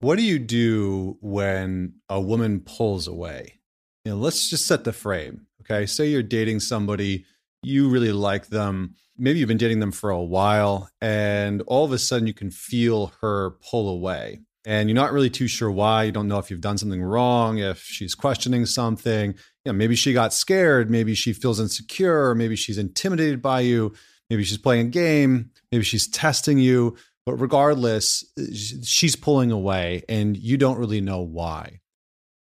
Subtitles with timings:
[0.00, 3.60] What do you do when a woman pulls away?
[4.04, 5.46] You know, let's just set the frame.
[5.62, 5.86] Okay.
[5.86, 7.24] Say you're dating somebody,
[7.62, 8.94] you really like them.
[9.16, 12.52] Maybe you've been dating them for a while, and all of a sudden you can
[12.52, 14.40] feel her pull away.
[14.64, 16.04] And you're not really too sure why.
[16.04, 19.32] You don't know if you've done something wrong, if she's questioning something.
[19.64, 20.90] You know, maybe she got scared.
[20.90, 22.34] Maybe she feels insecure.
[22.34, 23.94] Maybe she's intimidated by you.
[24.30, 25.50] Maybe she's playing a game.
[25.72, 26.96] Maybe she's testing you.
[27.28, 28.24] But regardless,
[28.84, 31.80] she's pulling away and you don't really know why.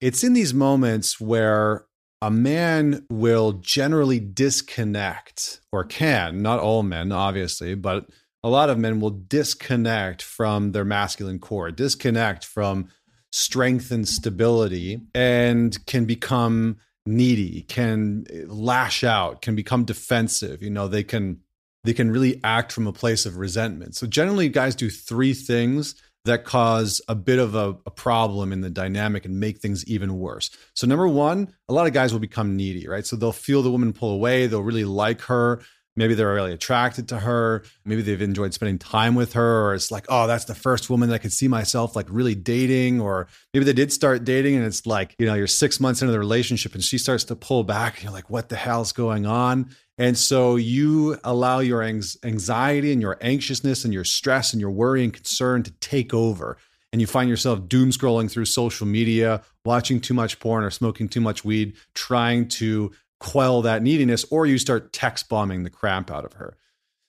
[0.00, 1.86] It's in these moments where
[2.20, 8.08] a man will generally disconnect, or can, not all men, obviously, but
[8.42, 12.88] a lot of men will disconnect from their masculine core, disconnect from
[13.30, 20.64] strength and stability, and can become needy, can eh, lash out, can become defensive.
[20.64, 21.43] You know, they can
[21.84, 23.94] they can really act from a place of resentment.
[23.94, 28.62] So generally, guys do three things that cause a bit of a, a, problem in
[28.62, 30.48] the dynamic and make things even worse.
[30.72, 33.06] So number one, a lot of guys will become needy, right?
[33.06, 35.60] So they'll feel the woman pull away, they'll really like her,
[35.96, 39.90] maybe they're really attracted to her maybe they've enjoyed spending time with her or it's
[39.90, 43.26] like oh that's the first woman that i could see myself like really dating or
[43.52, 46.18] maybe they did start dating and it's like you know you're six months into the
[46.18, 49.70] relationship and she starts to pull back and you're like what the hell's going on
[49.98, 55.04] and so you allow your anxiety and your anxiousness and your stress and your worry
[55.04, 56.56] and concern to take over
[56.92, 61.08] and you find yourself doom scrolling through social media watching too much porn or smoking
[61.08, 66.10] too much weed trying to quell that neediness, or you start text bombing the crap
[66.10, 66.56] out of her.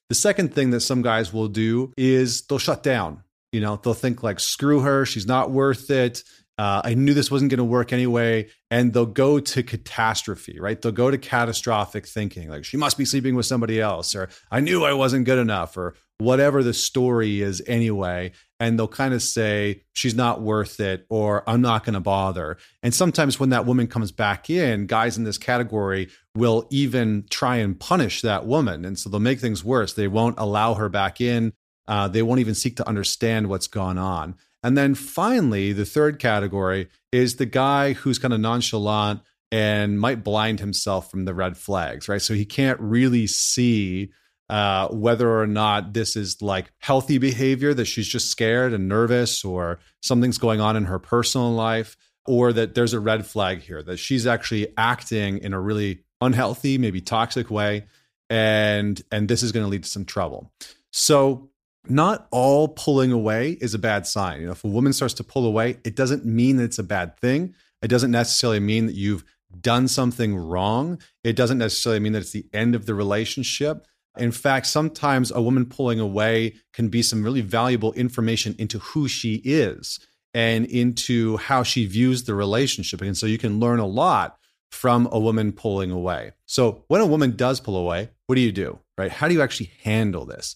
[0.09, 3.23] The second thing that some guys will do is they'll shut down.
[3.51, 6.23] You know, they'll think like, screw her, she's not worth it.
[6.57, 8.47] Uh, I knew this wasn't going to work anyway.
[8.71, 10.81] And they'll go to catastrophe, right?
[10.81, 14.59] They'll go to catastrophic thinking, like, she must be sleeping with somebody else, or I
[14.59, 18.31] knew I wasn't good enough, or whatever the story is anyway.
[18.59, 22.57] And they'll kind of say, she's not worth it, or I'm not going to bother.
[22.81, 27.57] And sometimes when that woman comes back in, guys in this category will even try
[27.57, 28.85] and punish that woman.
[28.85, 29.93] And so they'll make things worse.
[29.93, 31.51] They won't allow her back in.
[31.87, 34.35] Uh, they won't even seek to understand what's gone on.
[34.65, 39.21] And then finally, the third category is the guy who's kind of nonchalant
[39.51, 42.19] and might blind himself from the red flags, right?
[42.19, 44.09] So he can't really see
[44.49, 49.45] uh, whether or not this is like healthy behavior that she's just scared and nervous
[49.45, 53.83] or something's going on in her personal life or that there's a red flag here
[53.83, 57.85] that she's actually acting in a really unhealthy maybe toxic way
[58.29, 60.51] and and this is going to lead to some trouble
[60.91, 61.49] so
[61.89, 64.41] not all pulling away is a bad sign.
[64.41, 66.83] You know, if a woman starts to pull away, it doesn't mean that it's a
[66.83, 67.55] bad thing.
[67.81, 69.23] It doesn't necessarily mean that you've
[69.61, 70.99] done something wrong.
[71.23, 73.85] It doesn't necessarily mean that it's the end of the relationship.
[74.17, 79.07] In fact, sometimes a woman pulling away can be some really valuable information into who
[79.07, 79.99] she is
[80.33, 83.01] and into how she views the relationship.
[83.01, 84.37] And so you can learn a lot
[84.71, 86.33] from a woman pulling away.
[86.45, 88.79] So when a woman does pull away, what do you do?
[88.97, 89.11] Right?
[89.11, 90.55] How do you actually handle this?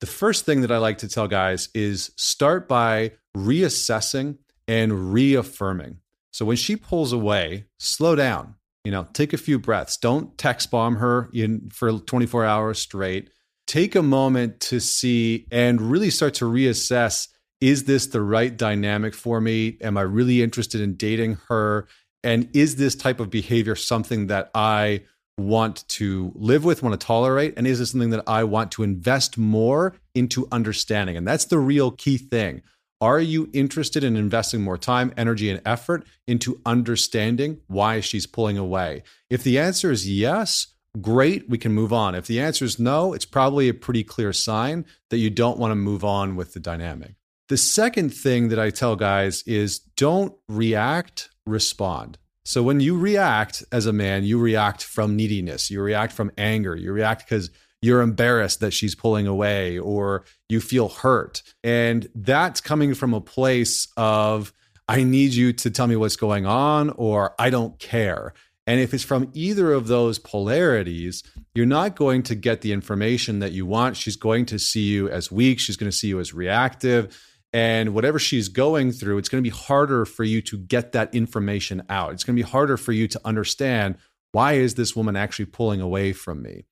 [0.00, 5.98] The first thing that I like to tell guys is start by reassessing and reaffirming.
[6.32, 8.54] So when she pulls away, slow down.
[8.84, 9.98] You know, take a few breaths.
[9.98, 13.28] Don't text bomb her in for 24 hours straight.
[13.66, 17.28] Take a moment to see and really start to reassess
[17.60, 19.76] is this the right dynamic for me?
[19.82, 21.86] Am I really interested in dating her?
[22.24, 25.02] And is this type of behavior something that I
[25.46, 27.54] want to live with, want to tolerate?
[27.56, 31.16] And is this something that I want to invest more into understanding?
[31.16, 32.62] And that's the real key thing.
[33.00, 38.58] Are you interested in investing more time, energy, and effort into understanding why she's pulling
[38.58, 39.02] away?
[39.30, 40.66] If the answer is yes,
[41.00, 42.14] great, we can move on.
[42.14, 45.70] If the answer is no, it's probably a pretty clear sign that you don't want
[45.70, 47.14] to move on with the dynamic.
[47.48, 52.18] The second thing that I tell guys is don't react, respond.
[52.44, 56.74] So when you react as a man, you react from neediness, you react from anger,
[56.74, 57.50] you react because
[57.82, 61.42] you're embarrassed that she's pulling away or you feel hurt.
[61.64, 64.52] And that's coming from a place of,
[64.88, 68.34] I need you to tell me what's going on or I don't care.
[68.66, 71.22] And if it's from either of those polarities,
[71.54, 73.96] you're not going to get the information that you want.
[73.96, 75.58] She's going to see you as weak.
[75.58, 77.18] She's going to see you as reactive
[77.52, 81.14] and whatever she's going through, it's going to be harder for you to get that
[81.14, 82.12] information out.
[82.12, 83.96] It's going to be harder for you to understand
[84.32, 86.66] why is this woman actually pulling away from me?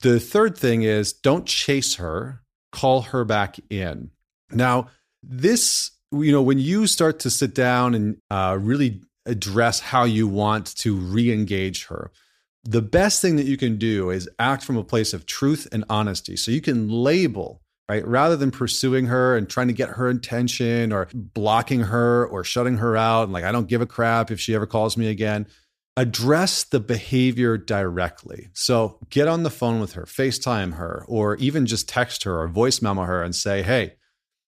[0.00, 2.42] The third thing is don't chase her,
[2.72, 4.10] call her back in.
[4.50, 4.88] Now,
[5.22, 10.26] this, you know, when you start to sit down and uh, really address how you
[10.26, 12.10] want to re engage her,
[12.64, 15.84] the best thing that you can do is act from a place of truth and
[15.88, 16.36] honesty.
[16.36, 18.06] So you can label right?
[18.06, 22.78] Rather than pursuing her and trying to get her attention or blocking her or shutting
[22.78, 25.46] her out and like, I don't give a crap if she ever calls me again.
[25.96, 28.48] Address the behavior directly.
[28.54, 32.48] So get on the phone with her, FaceTime her, or even just text her or
[32.48, 33.96] voice memo her and say, Hey,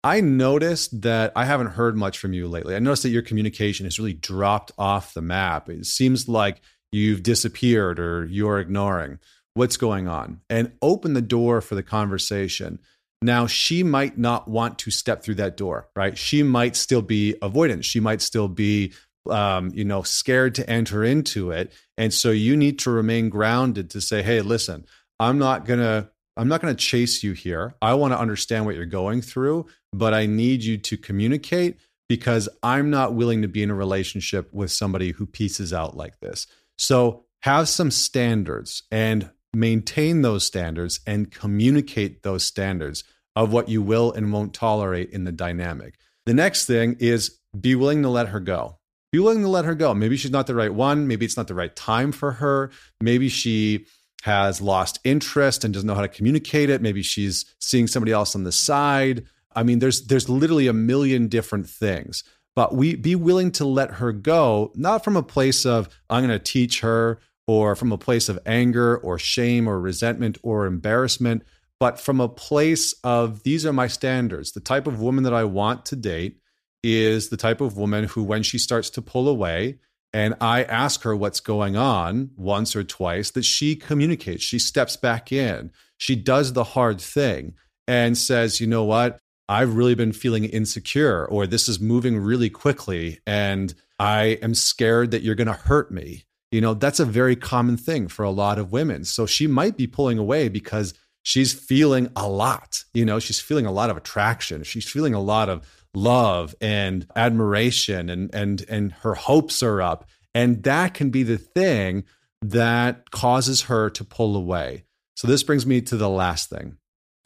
[0.02, 2.76] I noticed that I haven't heard much from you lately.
[2.76, 5.68] I noticed that your communication has really dropped off the map.
[5.68, 6.60] It seems like
[6.92, 9.18] you've disappeared or you're ignoring.
[9.54, 10.40] What's going on?
[10.50, 12.80] And open the door for the conversation.
[13.24, 16.16] Now, she might not want to step through that door, right?
[16.16, 17.82] She might still be avoidant.
[17.82, 18.92] She might still be,
[19.30, 21.72] um, you know, scared to enter into it.
[21.96, 24.84] And so you need to remain grounded to say, hey, listen,
[25.18, 26.10] I'm not going to.
[26.36, 27.76] I'm not going to chase you here.
[27.80, 31.78] I want to understand what you're going through, but I need you to communicate
[32.08, 36.18] because I'm not willing to be in a relationship with somebody who pieces out like
[36.18, 36.48] this.
[36.76, 43.04] So have some standards and maintain those standards and communicate those standards
[43.36, 45.94] of what you will and won't tolerate in the dynamic.
[46.26, 48.78] The next thing is be willing to let her go.
[49.12, 49.94] Be willing to let her go.
[49.94, 51.06] Maybe she's not the right one.
[51.06, 52.70] Maybe it's not the right time for her.
[53.00, 53.86] Maybe she
[54.22, 56.80] has lost interest and doesn't know how to communicate it.
[56.80, 59.24] Maybe she's seeing somebody else on the side.
[59.54, 62.24] I mean, there's there's literally a million different things.
[62.56, 66.38] But we be willing to let her go, not from a place of I'm going
[66.38, 71.42] to teach her or from a place of anger or shame or resentment or embarrassment,
[71.84, 74.52] but from a place of these are my standards.
[74.52, 76.38] The type of woman that I want to date
[76.82, 81.02] is the type of woman who, when she starts to pull away, and I ask
[81.02, 86.16] her what's going on once or twice, that she communicates, she steps back in, she
[86.16, 87.52] does the hard thing
[87.86, 89.18] and says, you know what?
[89.50, 95.10] I've really been feeling insecure, or this is moving really quickly, and I am scared
[95.10, 96.24] that you're going to hurt me.
[96.50, 99.04] You know, that's a very common thing for a lot of women.
[99.04, 102.84] So she might be pulling away because she's feeling a lot.
[102.94, 104.62] You know, she's feeling a lot of attraction.
[104.62, 110.08] She's feeling a lot of love and admiration and and and her hopes are up.
[110.32, 112.04] And that can be the thing
[112.42, 114.84] that causes her to pull away.
[115.16, 116.76] So this brings me to the last thing,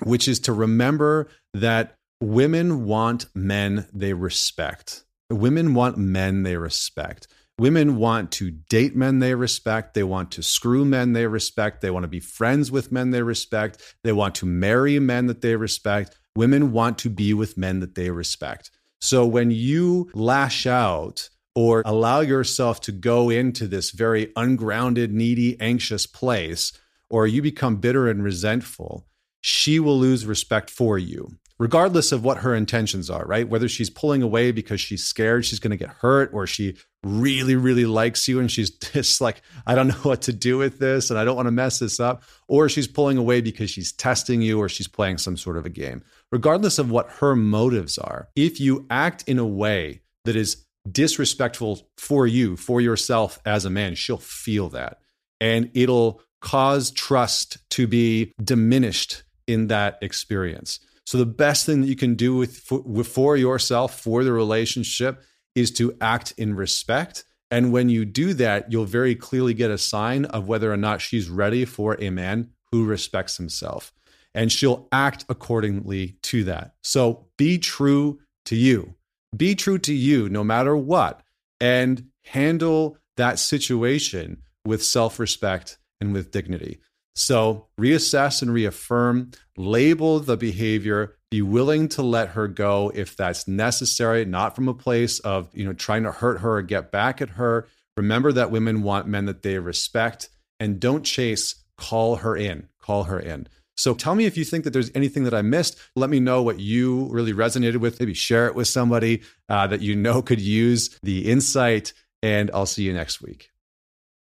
[0.04, 5.04] which is to remember that women want men they respect.
[5.30, 7.26] Women want men they respect.
[7.58, 9.94] Women want to date men they respect.
[9.94, 11.80] They want to screw men they respect.
[11.80, 13.96] They want to be friends with men they respect.
[14.04, 16.16] They want to marry men that they respect.
[16.36, 18.70] Women want to be with men that they respect.
[19.00, 25.60] So when you lash out or allow yourself to go into this very ungrounded, needy,
[25.60, 26.72] anxious place,
[27.10, 29.08] or you become bitter and resentful,
[29.40, 33.48] she will lose respect for you regardless of what her intentions are, right?
[33.48, 37.56] Whether she's pulling away because she's scared she's going to get hurt or she really,
[37.56, 41.10] really likes you and she's just like, I don't know what to do with this
[41.10, 44.42] and I don't want to mess this up, or she's pulling away because she's testing
[44.42, 46.02] you or she's playing some sort of a game.
[46.30, 51.88] Regardless of what her motives are, if you act in a way that is disrespectful
[51.96, 54.98] for you, for yourself as a man, she'll feel that.
[55.40, 60.80] And it'll cause trust to be diminished in that experience.
[61.08, 65.22] So the best thing that you can do with for, yourself for the relationship
[65.54, 67.24] is to act in respect.
[67.50, 71.00] And when you do that, you'll very clearly get a sign of whether or not
[71.00, 73.90] she's ready for a man who respects himself.
[74.34, 76.74] And she'll act accordingly to that.
[76.82, 78.94] So be true to you.
[79.34, 81.22] Be true to you no matter what.
[81.58, 86.80] And handle that situation with self respect and with dignity.
[87.18, 93.48] So reassess and reaffirm, label the behavior, be willing to let her go if that's
[93.48, 97.20] necessary, not from a place of, you know, trying to hurt her or get back
[97.20, 97.66] at her.
[97.96, 100.28] Remember that women want men that they respect
[100.60, 103.48] and don't chase, call her in, call her in.
[103.76, 105.76] So tell me if you think that there's anything that I missed.
[105.96, 107.98] Let me know what you really resonated with.
[107.98, 112.66] Maybe share it with somebody uh, that you know could use the insight, and I'll
[112.66, 113.50] see you next week.